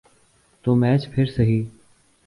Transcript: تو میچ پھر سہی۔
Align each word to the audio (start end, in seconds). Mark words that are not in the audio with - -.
تو 0.63 0.75
میچ 0.75 1.09
پھر 1.09 1.25
سہی۔ 1.25 1.63